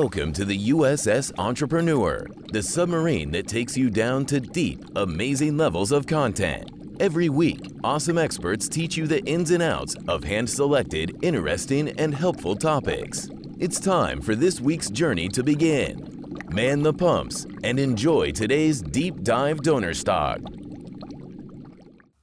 [0.00, 5.90] Welcome to the USS Entrepreneur, the submarine that takes you down to deep, amazing levels
[5.90, 6.70] of content.
[7.00, 12.14] Every week, awesome experts teach you the ins and outs of hand selected, interesting, and
[12.14, 13.30] helpful topics.
[13.58, 16.36] It's time for this week's journey to begin.
[16.50, 20.40] Man the pumps and enjoy today's deep dive donor stock.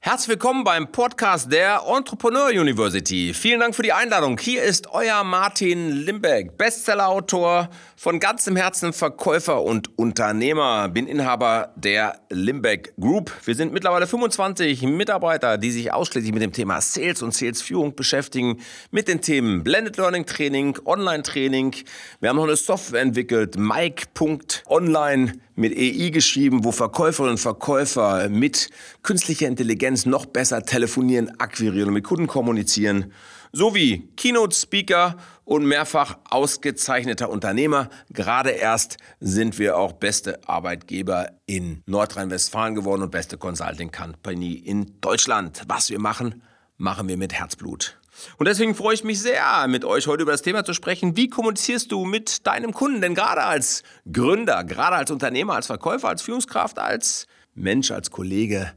[0.06, 3.34] Herzlich willkommen beim Podcast der Entrepreneur University.
[3.34, 4.38] Vielen Dank für die Einladung.
[4.38, 10.90] Hier ist euer Martin Limbeck, Bestsellerautor, von ganzem Herzen Verkäufer und Unternehmer.
[10.90, 13.32] Bin Inhaber der Limbeck Group.
[13.46, 18.60] Wir sind mittlerweile 25 Mitarbeiter, die sich ausschließlich mit dem Thema Sales und Salesführung beschäftigen,
[18.92, 21.76] mit den Themen Blended Learning Training, Online Training.
[22.20, 28.70] Wir haben noch eine Software entwickelt, Mike.online mit EI geschrieben, wo Verkäuferinnen und Verkäufer mit
[29.02, 33.12] künstlicher Intelligenz noch besser telefonieren, akquirieren und mit Kunden kommunizieren,
[33.52, 37.90] sowie Keynote-Speaker und mehrfach ausgezeichneter Unternehmer.
[38.10, 45.00] Gerade erst sind wir auch beste Arbeitgeber in Nordrhein-Westfalen geworden und beste Consulting Company in
[45.02, 45.62] Deutschland.
[45.68, 46.42] Was wir machen,
[46.78, 48.00] machen wir mit Herzblut.
[48.38, 51.16] Und deswegen freue ich mich sehr, mit euch heute über das Thema zu sprechen.
[51.16, 53.02] Wie kommunizierst du mit deinem Kunden?
[53.02, 58.74] Denn gerade als Gründer, gerade als Unternehmer, als Verkäufer, als Führungskraft, als Mensch, als Kollege,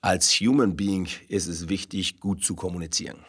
[0.00, 3.24] als Human Being ist es wichtig, gut zu kommunizieren.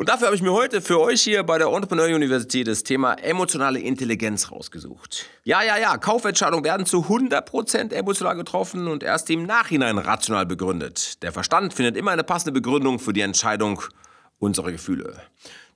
[0.00, 3.12] Und dafür habe ich mir heute für euch hier bei der Entrepreneur University das Thema
[3.16, 5.26] emotionale Intelligenz rausgesucht.
[5.44, 11.22] Ja, ja, ja, Kaufentscheidungen werden zu 100% emotional getroffen und erst im Nachhinein rational begründet.
[11.22, 13.82] Der Verstand findet immer eine passende Begründung für die Entscheidung
[14.40, 15.22] unserer Gefühle.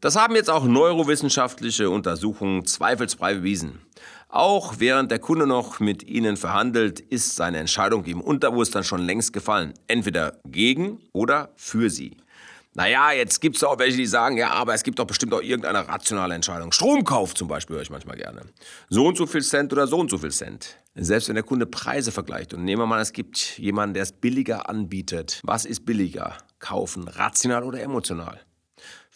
[0.00, 3.80] Das haben jetzt auch neurowissenschaftliche Untersuchungen zweifelsfrei bewiesen.
[4.28, 9.32] Auch während der Kunde noch mit Ihnen verhandelt, ist seine Entscheidung im Unterbewusstsein schon längst
[9.32, 9.74] gefallen.
[9.86, 12.16] Entweder gegen oder für Sie.
[12.76, 15.40] Naja, jetzt gibt es auch welche, die sagen, ja, aber es gibt doch bestimmt auch
[15.40, 16.72] irgendeine rationale Entscheidung.
[16.72, 18.42] Stromkauf zum Beispiel höre ich manchmal gerne.
[18.88, 20.76] So und so viel Cent oder so und so viel Cent.
[20.96, 24.12] Selbst wenn der Kunde Preise vergleicht und nehmen wir mal, es gibt jemanden, der es
[24.12, 25.40] billiger anbietet.
[25.44, 26.36] Was ist billiger?
[26.58, 28.40] Kaufen, rational oder emotional?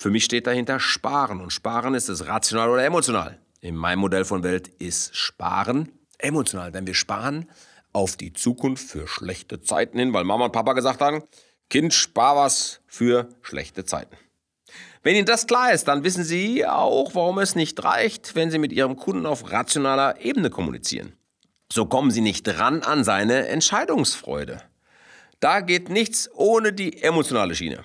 [0.01, 1.41] Für mich steht dahinter Sparen.
[1.41, 3.37] Und Sparen ist es rational oder emotional.
[3.61, 7.51] In meinem Modell von Welt ist Sparen emotional, denn wir sparen
[7.93, 11.25] auf die Zukunft für schlechte Zeiten hin, weil Mama und Papa gesagt haben,
[11.69, 14.17] Kind, spar was für schlechte Zeiten.
[15.03, 18.59] Wenn Ihnen das klar ist, dann wissen Sie auch, warum es nicht reicht, wenn Sie
[18.59, 21.15] mit Ihrem Kunden auf rationaler Ebene kommunizieren.
[21.73, 24.63] So kommen Sie nicht ran an seine Entscheidungsfreude.
[25.41, 27.85] Da geht nichts ohne die emotionale Schiene.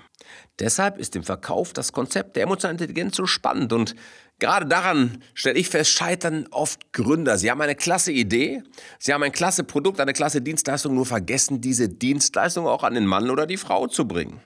[0.60, 3.96] Deshalb ist im Verkauf das Konzept der emotionalen Intelligenz so spannend und
[4.38, 7.38] gerade daran stelle ich fest, scheitern oft Gründer.
[7.38, 8.62] Sie haben eine klasse Idee,
[9.00, 13.06] sie haben ein klasse Produkt, eine klasse Dienstleistung, nur vergessen diese Dienstleistung auch an den
[13.06, 14.42] Mann oder die Frau zu bringen.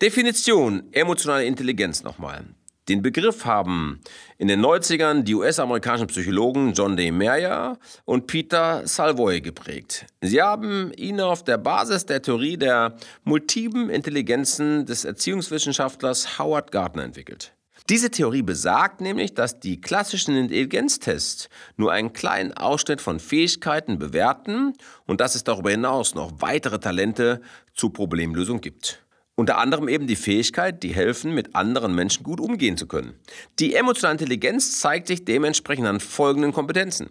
[0.00, 2.44] Definition emotionale Intelligenz nochmal.
[2.92, 4.00] Den Begriff haben
[4.36, 7.10] in den 90ern die US-amerikanischen Psychologen John D.
[7.10, 10.04] Meyer und Peter Salvoy geprägt.
[10.20, 17.04] Sie haben ihn auf der Basis der Theorie der multiplen Intelligenzen des Erziehungswissenschaftlers Howard Gardner
[17.04, 17.54] entwickelt.
[17.88, 21.48] Diese Theorie besagt nämlich, dass die klassischen Intelligenztests
[21.78, 24.74] nur einen kleinen Ausschnitt von Fähigkeiten bewerten
[25.06, 27.40] und dass es darüber hinaus noch weitere Talente
[27.72, 29.02] zur Problemlösung gibt.
[29.42, 33.14] Unter anderem eben die Fähigkeit, die helfen, mit anderen Menschen gut umgehen zu können.
[33.58, 37.10] Die emotionale Intelligenz zeigt sich dementsprechend an folgenden Kompetenzen.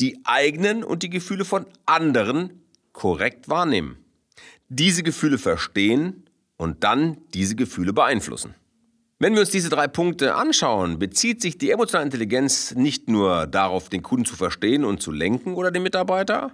[0.00, 2.62] Die eigenen und die Gefühle von anderen
[2.92, 3.98] korrekt wahrnehmen.
[4.68, 6.22] Diese Gefühle verstehen
[6.56, 8.54] und dann diese Gefühle beeinflussen.
[9.18, 13.88] Wenn wir uns diese drei Punkte anschauen, bezieht sich die emotionale Intelligenz nicht nur darauf,
[13.88, 16.52] den Kunden zu verstehen und zu lenken oder den Mitarbeiter,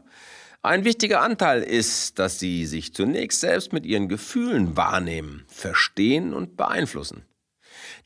[0.62, 6.56] ein wichtiger Anteil ist, dass sie sich zunächst selbst mit ihren Gefühlen wahrnehmen, verstehen und
[6.56, 7.24] beeinflussen.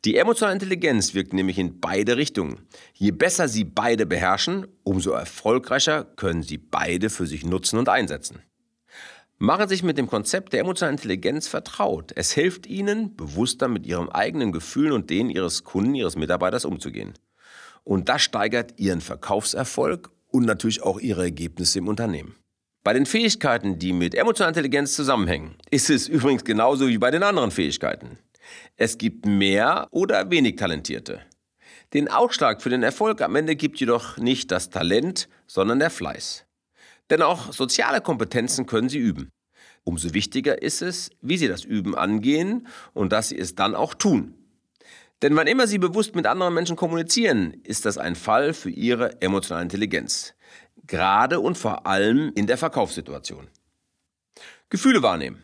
[0.05, 2.67] Die emotionale Intelligenz wirkt nämlich in beide Richtungen.
[2.95, 8.43] Je besser Sie beide beherrschen, umso erfolgreicher können Sie beide für sich nutzen und einsetzen.
[9.39, 12.13] Machen Sie sich mit dem Konzept der emotionalen Intelligenz vertraut.
[12.15, 17.15] Es hilft Ihnen, bewusster mit Ihrem eigenen Gefühlen und denen Ihres Kunden, Ihres Mitarbeiters umzugehen.
[17.85, 22.37] Und das steigert Ihren Verkaufserfolg und natürlich auch Ihre Ergebnisse im Unternehmen.
[22.83, 27.23] Bei den Fähigkeiten, die mit emotionaler Intelligenz zusammenhängen, ist es übrigens genauso wie bei den
[27.23, 28.19] anderen Fähigkeiten.
[28.79, 31.21] Es gibt mehr oder wenig Talentierte.
[31.93, 36.47] Den Ausschlag für den Erfolg am Ende gibt jedoch nicht das Talent, sondern der Fleiß.
[37.11, 39.31] Denn auch soziale Kompetenzen können Sie üben.
[39.85, 43.93] Umso wichtiger ist es, wie Sie das Üben angehen und dass Sie es dann auch
[43.93, 44.35] tun.
[45.21, 49.21] Denn wann immer Sie bewusst mit anderen Menschen kommunizieren, ist das ein Fall für Ihre
[49.21, 50.33] emotionale Intelligenz
[50.87, 53.49] gerade und vor allem in der Verkaufssituation.
[54.69, 55.43] Gefühle wahrnehmen.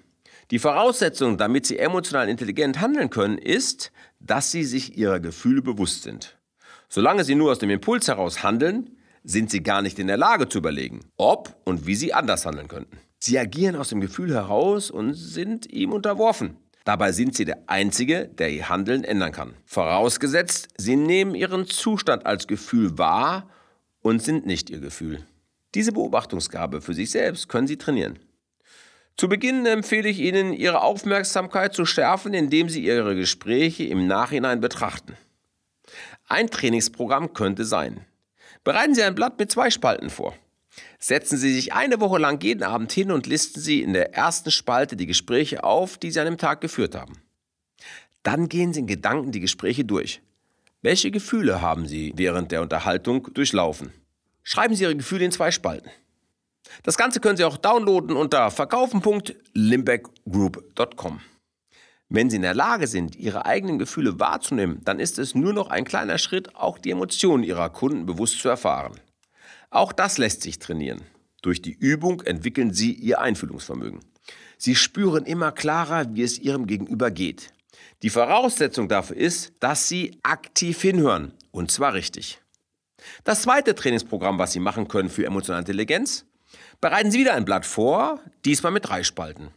[0.51, 3.91] Die Voraussetzung, damit Sie emotional intelligent handeln können, ist,
[4.21, 6.39] dass Sie sich Ihrer Gefühle bewusst sind.
[6.89, 10.49] Solange Sie nur aus dem Impuls heraus handeln, sind Sie gar nicht in der Lage
[10.49, 12.99] zu überlegen, ob und wie Sie anders handeln könnten.
[13.19, 16.59] Sie agieren aus dem Gefühl heraus und sind ihm unterworfen.
[16.85, 19.55] Dabei sind Sie der Einzige, der Ihr Handeln ändern kann.
[19.65, 23.49] Vorausgesetzt, Sie nehmen Ihren Zustand als Gefühl wahr
[24.07, 25.27] und sind nicht Ihr Gefühl.
[25.75, 28.21] Diese Beobachtungsgabe für sich selbst können Sie trainieren.
[29.17, 34.61] Zu Beginn empfehle ich Ihnen, Ihre Aufmerksamkeit zu schärfen, indem Sie Ihre Gespräche im Nachhinein
[34.61, 35.17] betrachten.
[36.29, 38.07] Ein Trainingsprogramm könnte sein.
[38.63, 40.35] Bereiten Sie ein Blatt mit zwei Spalten vor.
[41.01, 44.53] Setzen Sie sich eine Woche lang jeden Abend hin und listen Sie in der ersten
[44.53, 47.21] Spalte die Gespräche auf, die Sie an dem Tag geführt haben.
[48.23, 50.21] Dann gehen Sie in Gedanken die Gespräche durch.
[50.83, 53.93] Welche Gefühle haben Sie während der Unterhaltung durchlaufen?
[54.43, 55.91] Schreiben Sie Ihre Gefühle in zwei Spalten.
[56.83, 61.21] Das Ganze können Sie auch downloaden unter verkaufen.limbeckgroup.com.
[62.09, 65.71] Wenn Sie in der Lage sind, Ihre eigenen Gefühle wahrzunehmen, dann ist es nur noch
[65.71, 69.01] ein kleiner Schritt, auch die Emotionen Ihrer Kunden bewusst zu erfahren.
[69.71, 71.03] Auch das lässt sich trainieren.
[71.43, 73.99] Durch die Übung entwickeln Sie Ihr Einfühlungsvermögen.
[74.57, 77.53] Sie spüren immer klarer, wie es Ihrem Gegenüber geht.
[78.03, 82.41] Die Voraussetzung dafür ist, dass Sie aktiv hinhören, und zwar richtig.
[83.25, 86.27] Das zweite Trainingsprogramm, was Sie machen können für emotionale Intelligenz,
[86.81, 89.51] bereiten Sie wieder ein Blatt vor, diesmal mit drei Spalten.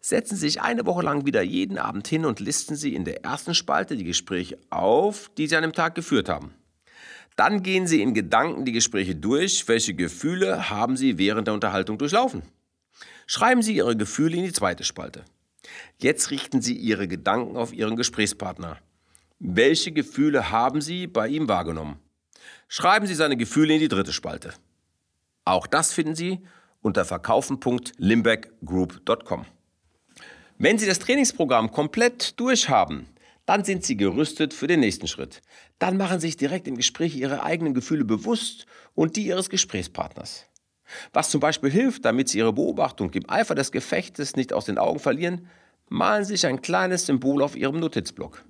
[0.00, 3.24] Setzen Sie sich eine Woche lang wieder jeden Abend hin und listen Sie in der
[3.24, 6.54] ersten Spalte die Gespräche auf, die Sie an dem Tag geführt haben.
[7.34, 9.68] Dann gehen Sie in Gedanken die Gespräche durch.
[9.68, 12.42] Welche Gefühle haben Sie während der Unterhaltung durchlaufen?
[13.26, 15.24] Schreiben Sie Ihre Gefühle in die zweite Spalte.
[15.98, 18.78] Jetzt richten Sie Ihre Gedanken auf Ihren Gesprächspartner.
[19.38, 22.00] Welche Gefühle haben Sie bei ihm wahrgenommen?
[22.68, 24.54] Schreiben Sie seine Gefühle in die dritte Spalte.
[25.44, 26.40] Auch das finden Sie
[26.82, 29.46] unter verkaufen.limbeckgroup.com.
[30.58, 33.06] Wenn Sie das Trainingsprogramm komplett durchhaben,
[33.44, 35.42] dann sind Sie gerüstet für den nächsten Schritt.
[35.78, 40.46] Dann machen Sie sich direkt im Gespräch Ihre eigenen Gefühle bewusst und die Ihres Gesprächspartners.
[41.12, 44.78] Was zum Beispiel hilft, damit Sie Ihre Beobachtung im Eifer des Gefechtes nicht aus den
[44.78, 45.48] Augen verlieren,
[45.88, 48.44] malen Sie sich ein kleines Symbol auf Ihrem Notizblock.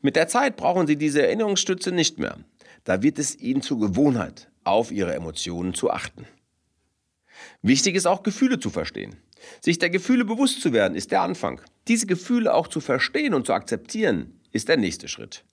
[0.00, 2.38] Mit der Zeit brauchen Sie diese Erinnerungsstütze nicht mehr.
[2.84, 6.26] Da wird es Ihnen zur Gewohnheit, auf Ihre Emotionen zu achten.
[7.62, 9.16] Wichtig ist auch, Gefühle zu verstehen.
[9.60, 11.60] Sich der Gefühle bewusst zu werden, ist der Anfang.
[11.88, 15.44] Diese Gefühle auch zu verstehen und zu akzeptieren, ist der nächste Schritt.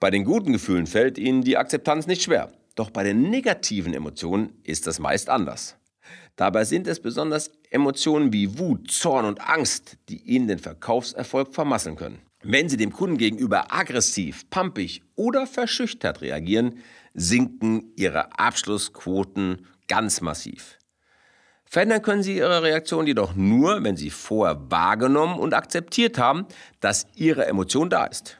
[0.00, 2.52] Bei den guten Gefühlen fällt Ihnen die Akzeptanz nicht schwer.
[2.78, 5.76] Doch bei den negativen Emotionen ist das meist anders.
[6.36, 11.96] Dabei sind es besonders Emotionen wie Wut, Zorn und Angst, die Ihnen den Verkaufserfolg vermasseln
[11.96, 12.20] können.
[12.40, 16.78] Wenn Sie dem Kunden gegenüber aggressiv, pampig oder verschüchtert reagieren,
[17.14, 20.78] sinken Ihre Abschlussquoten ganz massiv.
[21.64, 26.46] Verändern können Sie Ihre Reaktion jedoch nur, wenn Sie vorher wahrgenommen und akzeptiert haben,
[26.78, 28.38] dass Ihre Emotion da ist.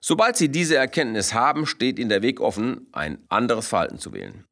[0.00, 4.44] Sobald Sie diese Erkenntnis haben, steht Ihnen der Weg offen, ein anderes Verhalten zu wählen.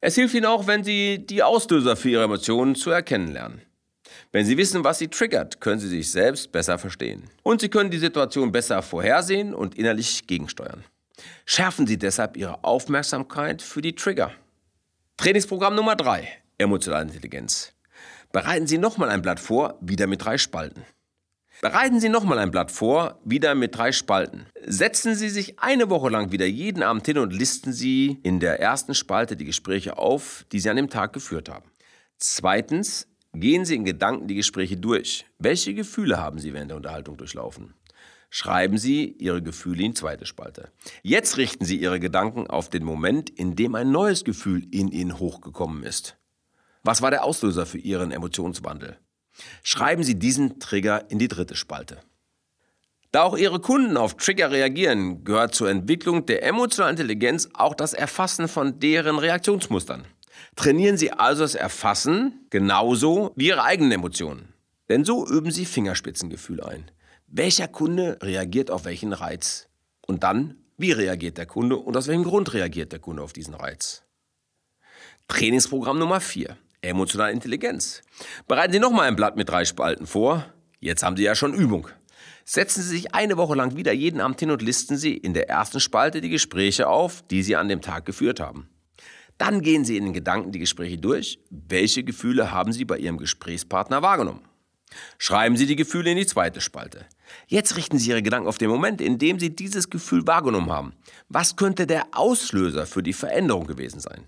[0.00, 3.62] Es hilft Ihnen auch, wenn Sie die Auslöser für Ihre Emotionen zu erkennen lernen.
[4.32, 7.30] Wenn Sie wissen, was Sie triggert, können Sie sich selbst besser verstehen.
[7.42, 10.84] Und Sie können die Situation besser vorhersehen und innerlich gegensteuern.
[11.44, 14.32] Schärfen Sie deshalb Ihre Aufmerksamkeit für die Trigger.
[15.16, 17.72] Trainingsprogramm Nummer 3 emotionale Intelligenz.
[18.32, 20.84] Bereiten Sie nochmal ein Blatt vor, wieder mit drei Spalten.
[21.62, 24.46] Bereiten Sie nochmal ein Blatt vor, wieder mit drei Spalten.
[24.66, 28.60] Setzen Sie sich eine Woche lang wieder jeden Abend hin und listen Sie in der
[28.60, 31.70] ersten Spalte die Gespräche auf, die Sie an dem Tag geführt haben.
[32.18, 35.24] Zweitens, gehen Sie in Gedanken die Gespräche durch.
[35.38, 37.74] Welche Gefühle haben Sie während der Unterhaltung durchlaufen?
[38.28, 40.70] Schreiben Sie Ihre Gefühle in zweite Spalte.
[41.02, 45.18] Jetzt richten Sie Ihre Gedanken auf den Moment, in dem ein neues Gefühl in Ihnen
[45.18, 46.18] hochgekommen ist.
[46.82, 48.98] Was war der Auslöser für Ihren Emotionswandel?
[49.62, 52.00] Schreiben Sie diesen Trigger in die dritte Spalte.
[53.12, 57.94] Da auch Ihre Kunden auf Trigger reagieren, gehört zur Entwicklung der emotionalen Intelligenz auch das
[57.94, 60.04] Erfassen von deren Reaktionsmustern.
[60.54, 64.52] Trainieren Sie also das Erfassen genauso wie Ihre eigenen Emotionen.
[64.88, 66.90] Denn so üben Sie Fingerspitzengefühl ein.
[67.26, 69.68] Welcher Kunde reagiert auf welchen Reiz?
[70.06, 73.54] Und dann, wie reagiert der Kunde und aus welchem Grund reagiert der Kunde auf diesen
[73.54, 74.02] Reiz?
[75.28, 78.02] Trainingsprogramm Nummer 4 emotionale Intelligenz.
[78.46, 80.46] Bereiten Sie nochmal ein Blatt mit drei Spalten vor.
[80.80, 81.88] Jetzt haben Sie ja schon Übung.
[82.44, 85.48] Setzen Sie sich eine Woche lang wieder jeden Abend hin und listen Sie in der
[85.48, 88.68] ersten Spalte die Gespräche auf, die Sie an dem Tag geführt haben.
[89.38, 91.38] Dann gehen Sie in den Gedanken die Gespräche durch.
[91.50, 94.42] Welche Gefühle haben Sie bei Ihrem Gesprächspartner wahrgenommen?
[95.18, 97.06] Schreiben Sie die Gefühle in die zweite Spalte.
[97.48, 100.92] Jetzt richten Sie Ihre Gedanken auf den Moment, in dem Sie dieses Gefühl wahrgenommen haben.
[101.28, 104.26] Was könnte der Auslöser für die Veränderung gewesen sein?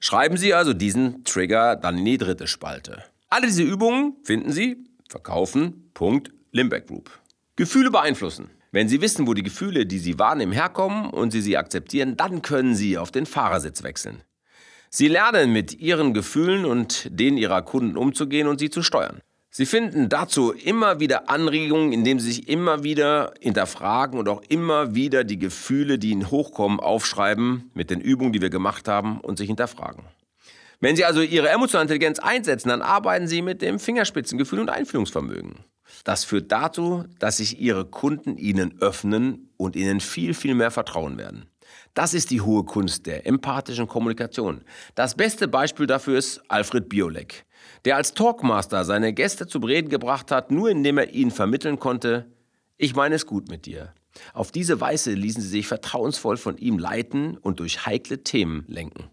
[0.00, 3.04] Schreiben Sie also diesen Trigger dann in die dritte Spalte.
[3.28, 7.10] Alle diese Übungen finden Sie verkaufen.limbeck Group.
[7.56, 8.50] Gefühle beeinflussen.
[8.72, 12.42] Wenn Sie wissen, wo die Gefühle, die Sie wahrnehmen, herkommen und Sie sie akzeptieren, dann
[12.42, 14.22] können Sie auf den Fahrersitz wechseln.
[14.90, 19.20] Sie lernen mit Ihren Gefühlen und denen Ihrer Kunden umzugehen und sie zu steuern.
[19.56, 24.94] Sie finden dazu immer wieder Anregungen, indem Sie sich immer wieder hinterfragen und auch immer
[24.94, 29.38] wieder die Gefühle, die Ihnen hochkommen, aufschreiben mit den Übungen, die wir gemacht haben und
[29.38, 30.04] sich hinterfragen.
[30.80, 35.54] Wenn Sie also Ihre emotionale Intelligenz einsetzen, dann arbeiten Sie mit dem Fingerspitzengefühl und Einfühlungsvermögen.
[36.04, 41.16] Das führt dazu, dass sich Ihre Kunden Ihnen öffnen und Ihnen viel, viel mehr vertrauen
[41.16, 41.48] werden.
[41.94, 44.60] Das ist die hohe Kunst der empathischen Kommunikation.
[44.94, 47.45] Das beste Beispiel dafür ist Alfred Biolek,
[47.84, 52.26] der als Talkmaster seine Gäste zu Reden gebracht hat, nur indem er ihnen vermitteln konnte,
[52.76, 53.92] ich meine es gut mit dir.
[54.32, 59.10] Auf diese Weise ließen sie sich vertrauensvoll von ihm leiten und durch heikle Themen lenken.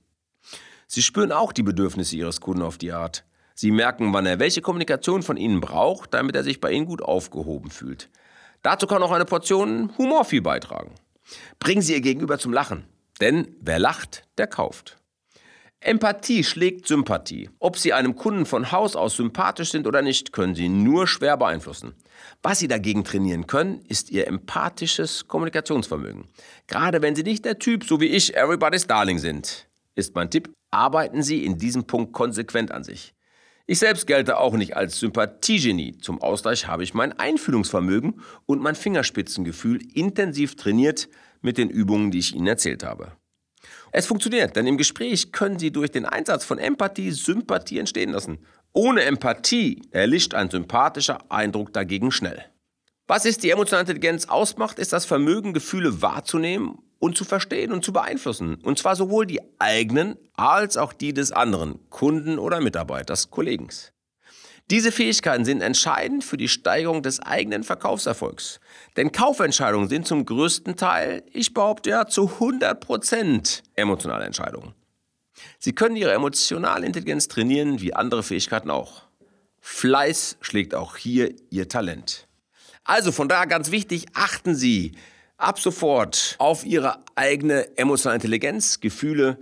[0.87, 3.25] Sie spüren auch die Bedürfnisse Ihres Kunden auf die Art.
[3.55, 7.01] Sie merken, wann er welche Kommunikation von Ihnen braucht, damit er sich bei Ihnen gut
[7.01, 8.09] aufgehoben fühlt.
[8.61, 10.95] Dazu kann auch eine Portion Humor viel beitragen.
[11.59, 12.85] Bringen Sie Ihr Gegenüber zum Lachen,
[13.21, 14.97] denn wer lacht, der kauft.
[15.85, 17.49] Empathie schlägt Sympathie.
[17.59, 21.35] Ob Sie einem Kunden von Haus aus sympathisch sind oder nicht, können Sie nur schwer
[21.35, 21.93] beeinflussen.
[22.41, 26.29] Was Sie dagegen trainieren können, ist Ihr empathisches Kommunikationsvermögen.
[26.67, 30.49] Gerade wenn Sie nicht der Typ, so wie ich, Everybody's Darling sind, ist mein Tipp,
[30.71, 33.13] arbeiten Sie in diesem Punkt konsequent an sich.
[33.65, 35.97] Ich selbst gelte auch nicht als Sympathiegenie.
[35.97, 41.09] Zum Ausgleich habe ich mein Einfühlungsvermögen und mein Fingerspitzengefühl intensiv trainiert
[41.41, 43.13] mit den Übungen, die ich Ihnen erzählt habe.
[43.95, 48.39] Es funktioniert, denn im Gespräch können Sie durch den Einsatz von Empathie Sympathie entstehen lassen.
[48.73, 52.43] Ohne Empathie erlischt ein sympathischer Eindruck dagegen schnell.
[53.05, 57.85] Was ist die emotionale Intelligenz ausmacht, ist das Vermögen, Gefühle wahrzunehmen und zu verstehen und
[57.85, 58.55] zu beeinflussen.
[58.63, 63.93] Und zwar sowohl die eigenen als auch die des anderen, Kunden oder Mitarbeiters, Kollegens.
[64.71, 68.59] Diese Fähigkeiten sind entscheidend für die Steigerung des eigenen Verkaufserfolgs.
[68.95, 74.73] Denn Kaufentscheidungen sind zum größten Teil, ich behaupte ja, zu 100 Prozent emotionale Entscheidungen.
[75.59, 79.03] Sie können Ihre emotionale Intelligenz trainieren, wie andere Fähigkeiten auch.
[79.59, 82.27] Fleiß schlägt auch hier Ihr Talent.
[82.83, 84.93] Also von daher ganz wichtig, achten Sie
[85.37, 89.37] ab sofort auf Ihre eigene emotionale Intelligenz, Gefühle,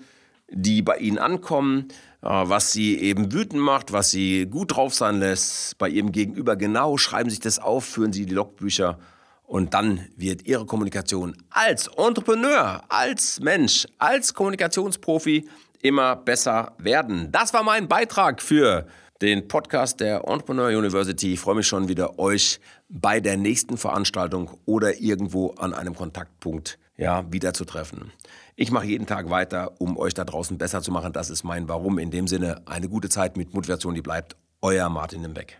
[0.49, 1.87] die bei Ihnen ankommen,
[2.21, 6.97] was Sie eben wütend macht, was Sie gut drauf sein lässt, bei Ihrem Gegenüber genau,
[6.97, 8.99] schreiben sich das auf, führen Sie die Logbücher
[9.43, 15.49] und dann wird Ihre Kommunikation als Entrepreneur, als Mensch, als Kommunikationsprofi
[15.81, 17.31] immer besser werden.
[17.31, 18.85] Das war mein Beitrag für
[19.21, 21.33] den Podcast der Entrepreneur University.
[21.33, 22.59] Ich freue mich schon wieder, euch
[22.89, 28.11] bei der nächsten Veranstaltung oder irgendwo an einem Kontaktpunkt ja, wieder zu treffen.
[28.55, 31.11] Ich mache jeden Tag weiter, um euch da draußen besser zu machen.
[31.11, 31.97] Das ist mein Warum.
[31.97, 34.35] In dem Sinne, eine gute Zeit mit Motivation, die bleibt.
[34.61, 35.57] Euer Martin Nimbeck.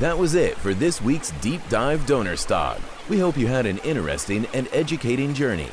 [0.00, 2.78] That was it for this week's Deep Dive Donor Stock.
[3.10, 5.68] We hope you had an interesting and educating journey.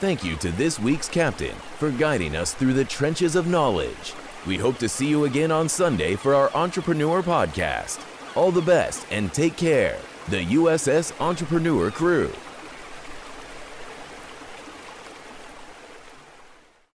[0.00, 4.12] Thank you to this week's captain for guiding us through the trenches of knowledge.
[4.44, 8.09] We hope to see you again on Sunday for our Entrepreneur Podcast.
[8.36, 9.98] All the best and take care.
[10.28, 12.32] The USS Entrepreneur Crew.